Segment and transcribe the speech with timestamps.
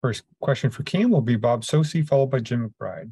[0.00, 3.10] First question for Cam will be Bob Socci, followed by Jim McBride.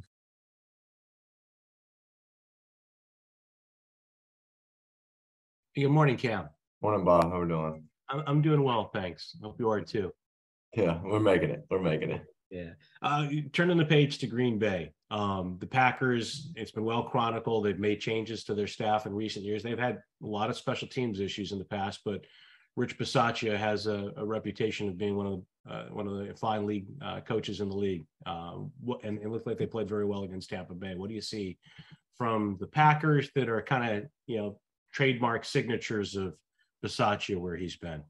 [5.75, 6.49] Good morning, Cam.
[6.80, 7.25] Morning, Bob.
[7.25, 7.83] How are we doing?
[8.09, 9.37] I'm, I'm doing well, thanks.
[9.43, 10.12] Hope you are too.
[10.77, 11.64] Yeah, we're making it.
[11.68, 12.22] We're making it.
[12.50, 12.70] Yeah.
[13.03, 14.93] Uh, turning the page to Green Bay.
[15.11, 17.64] Um, the Packers, it's been well chronicled.
[17.64, 19.62] They've made changes to their staff in recent years.
[19.62, 22.25] They've had a lot of special teams issues in the past, but
[22.77, 26.35] Rich Bisaccia has a, a reputation of being one of the, uh, one of the
[26.35, 28.05] fine league uh, coaches in the league.
[28.24, 28.70] Um,
[29.02, 30.95] and it looked like they played very well against Tampa Bay.
[30.95, 31.59] What do you see
[32.16, 34.59] from the Packers that are kind of you know
[34.93, 36.34] trademark signatures of
[36.84, 38.02] Bisaccia where he's been?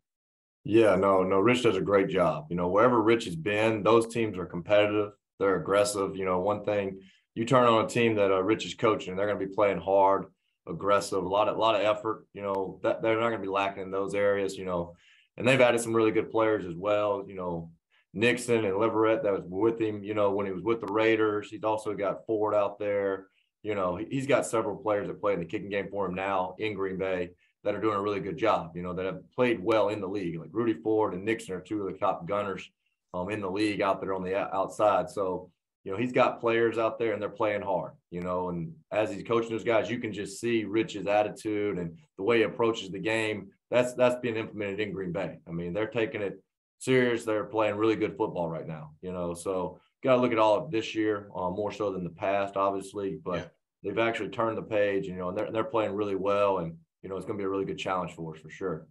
[0.64, 1.38] Yeah, no, no.
[1.38, 2.46] Rich does a great job.
[2.50, 5.12] You know, wherever Rich has been, those teams are competitive.
[5.38, 6.16] They're aggressive.
[6.16, 7.00] You know, one thing
[7.34, 9.78] you turn on a team that uh, Rich is coaching, they're going to be playing
[9.78, 10.24] hard,
[10.66, 12.26] aggressive, a lot of a lot of effort.
[12.34, 14.56] You know, that they're not going to be lacking in those areas.
[14.56, 14.96] You know,
[15.36, 17.24] and they've added some really good players as well.
[17.26, 17.70] You know,
[18.14, 20.02] Nixon and Leavitt that was with him.
[20.02, 23.26] You know, when he was with the Raiders, he's also got Ford out there.
[23.62, 26.54] You know, he's got several players that play in the kicking game for him now
[26.58, 27.30] in Green Bay
[27.64, 28.72] that are doing a really good job.
[28.76, 30.38] You know, that have played well in the league.
[30.38, 32.68] Like Rudy Ford and Nixon are two of the top gunners
[33.12, 35.10] um, in the league out there on the outside.
[35.10, 35.50] So
[35.86, 39.08] you know, he's got players out there and they're playing hard, you know, and as
[39.08, 42.90] he's coaching those guys, you can just see Rich's attitude and the way he approaches
[42.90, 43.50] the game.
[43.70, 45.38] That's that's being implemented in Green Bay.
[45.48, 46.42] I mean, they're taking it
[46.78, 47.24] serious.
[47.24, 49.34] They're playing really good football right now, you know.
[49.34, 52.56] So got to look at all of this year, uh, more so than the past,
[52.56, 53.18] obviously.
[53.24, 53.44] But yeah.
[53.82, 57.08] they've actually turned the page, you know, and they're they're playing really well, and you
[57.08, 58.86] know, it's going to be a really good challenge for us for sure.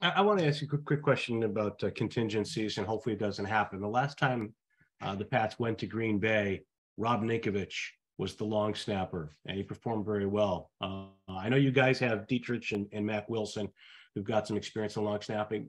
[0.00, 3.14] I, I want to ask you a quick, quick question about uh, contingencies, and hopefully
[3.14, 3.80] it doesn't happen.
[3.80, 4.54] The last time
[5.00, 6.62] uh, the Pats went to Green Bay,
[6.96, 7.74] Rob Ninkovich
[8.18, 10.70] was the long snapper, and he performed very well.
[10.80, 13.68] Uh, I know you guys have Dietrich and, and Mack Wilson,
[14.18, 15.68] who've got some experience in long snapping.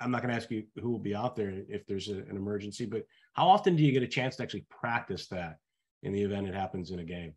[0.00, 2.36] I'm not going to ask you who will be out there if there's a, an
[2.36, 5.58] emergency, but how often do you get a chance to actually practice that
[6.02, 7.34] in the event it happens in a game?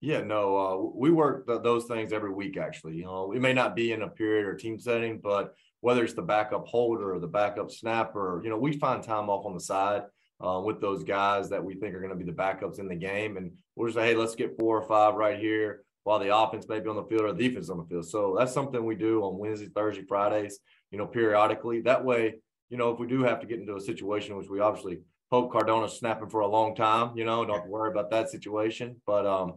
[0.00, 2.56] Yeah, no, uh, we work th- those things every week.
[2.56, 6.04] Actually, you know, it may not be in a period or team setting, but whether
[6.04, 9.54] it's the backup holder or the backup snapper, you know, we find time off on
[9.54, 10.02] the side
[10.44, 12.94] uh, with those guys that we think are going to be the backups in the
[12.94, 13.36] game.
[13.36, 16.68] And we'll just say, hey, let's get four or five right here while the offense
[16.68, 18.08] may be on the field or the defense on the field.
[18.08, 20.60] So that's something we do on Wednesday, Thursday, Fridays,
[20.92, 21.80] you know, periodically.
[21.80, 22.36] That way,
[22.70, 25.00] you know, if we do have to get into a situation, which we obviously
[25.32, 29.02] hope Cardona's snapping for a long time, you know, don't worry about that situation.
[29.04, 29.54] But um,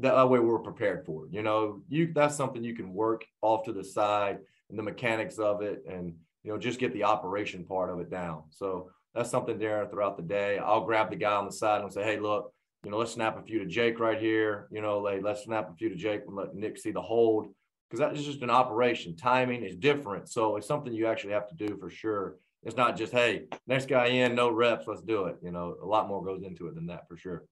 [0.00, 1.32] that way we're prepared for it.
[1.32, 4.36] You know, you that's something you can work off to the side
[4.68, 6.12] and the mechanics of it and
[6.42, 8.42] you know just get the operation part of it down.
[8.50, 10.58] So that's something there throughout the day.
[10.58, 12.52] I'll grab the guy on the side and say, hey, look,
[12.84, 14.68] you know, let's snap a few to Jake right here.
[14.70, 17.48] You know, like, let's snap a few to Jake and let Nick see the hold
[17.88, 19.16] because that is just an operation.
[19.16, 20.28] Timing is different.
[20.28, 22.36] So it's something you actually have to do for sure.
[22.62, 25.36] It's not just, hey, next guy in, no reps, let's do it.
[25.42, 27.44] You know, a lot more goes into it than that for sure.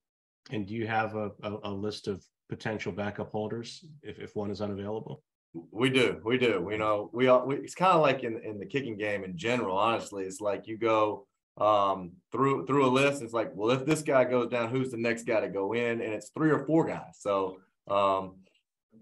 [0.51, 4.51] And do you have a, a, a list of potential backup holders if, if one
[4.51, 5.23] is unavailable?
[5.71, 6.67] We do, we do.
[6.69, 9.37] You know, we, all, we it's kind of like in in the kicking game in
[9.37, 9.79] general.
[9.79, 11.29] Honestly, it's like you go
[11.59, 13.23] um, through through a list.
[13.23, 16.01] It's like, well, if this guy goes down, who's the next guy to go in?
[16.01, 17.19] And it's three or four guys.
[17.19, 18.37] So, um,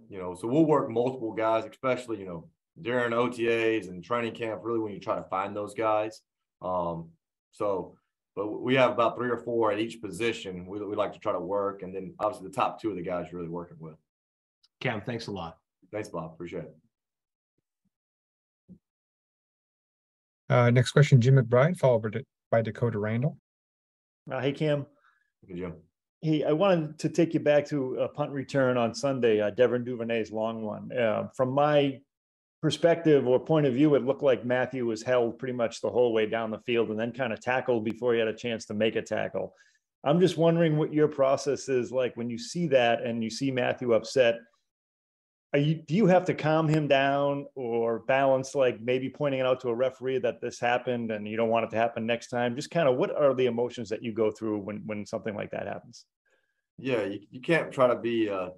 [0.08, 2.48] you know, so we'll work multiple guys, especially you know
[2.80, 4.60] during OTAs and training camp.
[4.62, 6.20] Really, when you try to find those guys.
[6.60, 7.10] Um,
[7.50, 7.96] so,
[8.36, 10.66] but we have about three or four at each position.
[10.66, 13.02] We we like to try to work, and then obviously the top two of the
[13.02, 13.96] guys you're really working with.
[14.80, 15.58] Cam, thanks a lot.
[15.92, 16.32] Thanks, Bob.
[16.32, 16.74] Appreciate it.
[20.48, 23.36] Uh, next question, Jim McBride, followed by Dakota Randall.
[24.30, 24.86] Uh, hey, Cam.
[25.48, 25.74] Hey, Jim.
[26.20, 29.82] Hey, I wanted to take you back to a punt return on Sunday, uh, Devin
[29.82, 30.96] Duvernay's long one.
[30.96, 31.98] Uh, from my
[32.60, 36.12] perspective or point of view, it looked like Matthew was held pretty much the whole
[36.12, 38.74] way down the field and then kind of tackled before he had a chance to
[38.74, 39.52] make a tackle.
[40.04, 43.50] I'm just wondering what your process is like when you see that and you see
[43.50, 44.40] Matthew upset are
[45.58, 49.60] you do you have to calm him down or balance like maybe pointing it out
[49.60, 52.56] to a referee that this happened and you don't want it to happen next time?
[52.56, 55.50] Just kind of what are the emotions that you go through when when something like
[55.50, 56.06] that happens?
[56.78, 58.50] Yeah you, you can't try to be uh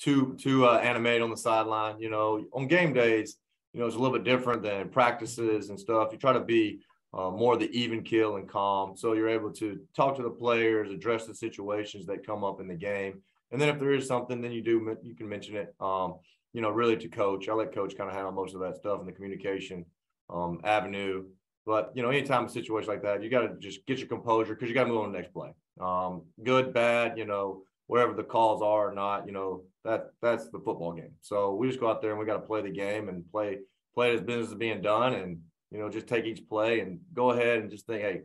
[0.00, 2.42] too too uh, animated on the sideline you know?
[2.54, 3.36] On game days
[3.74, 6.12] you know it's a little bit different than practices and stuff.
[6.12, 6.80] You try to be
[7.12, 10.90] uh, more the even kill and calm so you're able to talk to the players
[10.90, 13.20] address the situations that come up in the game.
[13.50, 15.74] And then if there is something then you do you can mention it.
[15.78, 16.14] Um,
[16.52, 17.48] you know, really to coach.
[17.48, 19.84] I let coach kind of handle most of that stuff in the communication
[20.30, 21.24] um, avenue.
[21.66, 24.54] But you know, anytime a situation like that, you got to just get your composure
[24.54, 25.50] because you got to move on to the next play.
[25.80, 30.48] Um, good, bad, you know, whatever the calls are or not, you know, that that's
[30.48, 31.12] the football game.
[31.20, 33.58] So we just go out there and we got to play the game and play
[33.94, 35.40] play as business is being done, and
[35.70, 38.22] you know, just take each play and go ahead and just think, hey,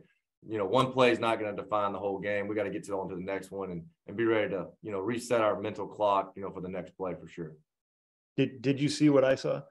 [0.48, 2.48] you know, one play is not going to define the whole game.
[2.48, 4.66] We got to get to on to the next one and, and be ready to,
[4.82, 7.52] you know, reset our mental clock, you know, for the next play for sure.
[8.36, 9.62] Did, did you see what I saw?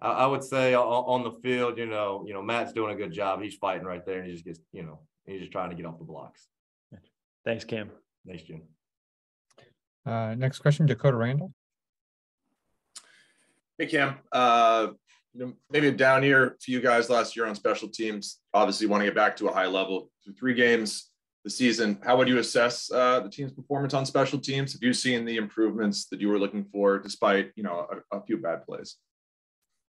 [0.00, 2.96] I, I would say on, on the field, you know, you know, Matt's doing a
[2.96, 3.42] good job.
[3.42, 5.86] He's fighting right there and he just gets, you know, he's just trying to get
[5.86, 6.46] off the blocks.
[7.44, 7.90] Thanks, Cam.
[8.26, 8.62] Thanks, Jim.
[10.06, 11.52] Uh, next question, Dakota Randall.
[13.78, 14.88] Hey Cam, uh,
[15.32, 18.38] you know, maybe a down year for you guys last year on special teams.
[18.52, 21.10] Obviously, want to get back to a high level through three games
[21.44, 21.98] the season.
[22.04, 24.72] How would you assess uh, the team's performance on special teams?
[24.72, 28.22] Have you seen the improvements that you were looking for, despite you know a, a
[28.22, 28.96] few bad plays?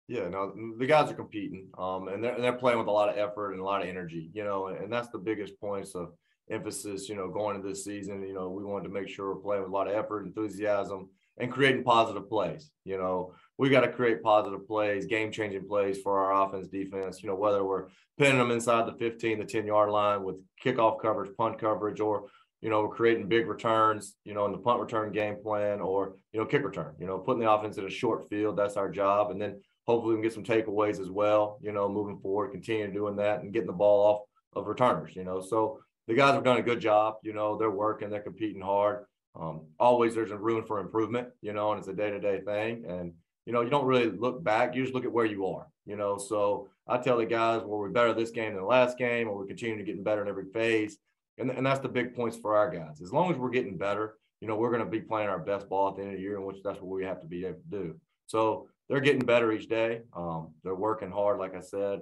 [0.07, 3.17] Yeah, no, the guys are competing, um, and they're they're playing with a lot of
[3.17, 6.13] effort and a lot of energy, you know, and that's the biggest points of
[6.49, 8.21] emphasis, you know, going into this season.
[8.23, 11.09] You know, we wanted to make sure we're playing with a lot of effort, enthusiasm,
[11.37, 12.71] and creating positive plays.
[12.85, 17.23] You know, we got to create positive plays, game changing plays for our offense, defense.
[17.23, 17.87] You know, whether we're
[18.17, 22.27] pinning them inside the 15, the 10 yard line with kickoff coverage, punt coverage, or
[22.61, 26.15] you know, we're creating big returns, you know, in the punt return game plan or,
[26.31, 28.57] you know, kick return, you know, putting the offense in a short field.
[28.57, 29.29] That's our job.
[29.29, 32.91] And then hopefully we can get some takeaways as well, you know, moving forward, continue
[32.91, 35.39] doing that and getting the ball off of returners, you know.
[35.39, 39.05] So the guys have done a good job, you know, they're working, they're competing hard.
[39.39, 42.85] Um, always there's a room for improvement, you know, and it's a day-to-day thing.
[42.87, 43.13] And,
[43.47, 45.95] you know, you don't really look back, you just look at where you are, you
[45.95, 46.17] know.
[46.17, 49.37] So I tell the guys, well, we're better this game than the last game, or
[49.37, 50.97] we're continuing to getting better in every phase.
[51.37, 52.99] And, and that's the big points for our guys.
[53.01, 55.69] As long as we're getting better, you know, we're going to be playing our best
[55.69, 57.45] ball at the end of the year, in which that's what we have to be
[57.45, 57.95] able to do.
[58.25, 60.01] So they're getting better each day.
[60.13, 62.01] Um, they're working hard, like I said.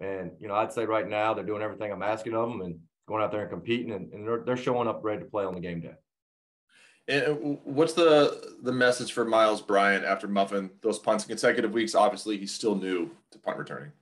[0.00, 2.78] And, you know, I'd say right now they're doing everything I'm asking of them and
[3.06, 5.54] going out there and competing and, and they're, they're showing up ready to play on
[5.54, 5.94] the game day.
[7.08, 11.94] And what's the the message for Miles Bryant after muffing those punts in consecutive weeks?
[11.94, 13.92] Obviously, he's still new to punt returning.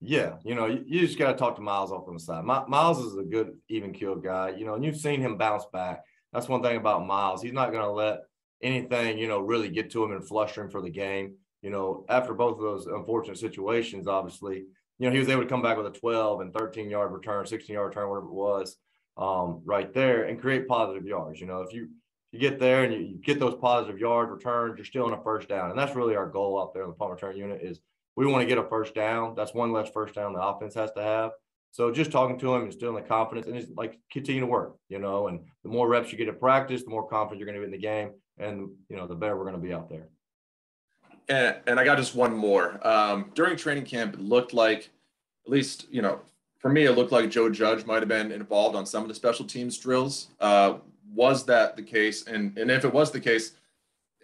[0.00, 2.44] Yeah, you know, you, you just got to talk to Miles off on the side.
[2.44, 5.64] My, Miles is a good even kill guy, you know, and you've seen him bounce
[5.72, 6.04] back.
[6.32, 7.40] That's one thing about Miles.
[7.40, 8.20] He's not going to let
[8.60, 11.36] anything, you know, really get to him and fluster him for the game.
[11.62, 14.64] You know, after both of those unfortunate situations, obviously,
[14.98, 17.46] you know, he was able to come back with a 12 and 13 yard return,
[17.46, 18.76] 16 yard return, whatever it was,
[19.16, 21.40] um, right there and create positive yards.
[21.40, 21.88] You know, if you
[22.34, 25.48] you get there and you, get those positive yard returns, you're still in a first
[25.48, 25.70] down.
[25.70, 27.78] And that's really our goal out there in the punt return unit is
[28.16, 29.36] we want to get a first down.
[29.36, 31.30] That's one less first down the offense has to have.
[31.70, 34.76] So just talking to him and instilling the confidence and it's like continue to work,
[34.88, 37.54] you know, and the more reps you get at practice, the more confident you're going
[37.54, 38.10] to be in the game.
[38.38, 40.08] And, you know, the better we're going to be out there.
[41.28, 42.84] And, and I got just one more.
[42.84, 44.90] Um, during training camp, it looked like,
[45.46, 46.20] at least, you know,
[46.58, 49.14] for me, it looked like Joe Judge might have been involved on some of the
[49.14, 50.28] special teams drills.
[50.40, 50.78] Uh,
[51.12, 52.26] was that the case?
[52.26, 53.52] And and if it was the case,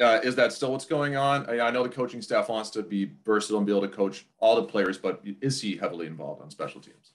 [0.00, 1.48] uh, is that still what's going on?
[1.48, 4.26] I, I, know the coaching staff wants to be versatile and be able to coach
[4.38, 7.12] all the players, but is he heavily involved on special teams?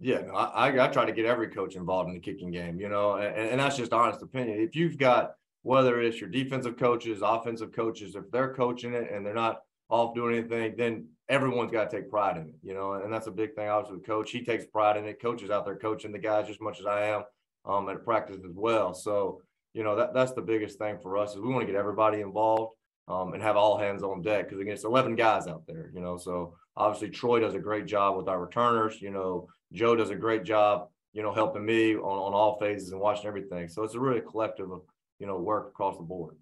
[0.00, 2.88] Yeah, no, I, I try to get every coach involved in the kicking game, you
[2.88, 4.60] know, and, and that's just honest opinion.
[4.60, 9.24] If you've got whether it's your defensive coaches, offensive coaches, if they're coaching it and
[9.24, 12.94] they're not off doing anything, then everyone's got to take pride in it, you know,
[12.94, 13.68] and that's a big thing.
[13.68, 15.22] Obviously, the coach, he takes pride in it.
[15.22, 17.22] Coaches out there coaching the guys just as much as I am
[17.64, 18.94] um, at practice as well.
[18.94, 21.78] So, you know, that, that's the biggest thing for us is we want to get
[21.78, 22.74] everybody involved
[23.08, 26.00] um, and have all hands on deck because again, it's 11 guys out there, you
[26.00, 30.10] know, so obviously Troy does a great job with our returners, you know, Joe does
[30.10, 33.68] a great job, you know, helping me on, on all phases and watching everything.
[33.68, 34.82] So it's a really collective of,
[35.18, 36.36] you know, work across the board.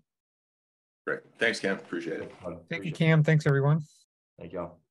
[1.06, 1.20] Great.
[1.38, 1.76] Thanks, Cam.
[1.76, 2.32] Appreciate it.
[2.70, 3.24] Thank you, Cam.
[3.24, 3.82] Thanks, everyone.
[4.38, 4.81] Thank y'all.